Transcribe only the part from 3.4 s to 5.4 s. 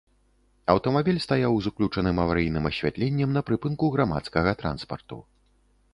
прыпынку грамадскага транспарту.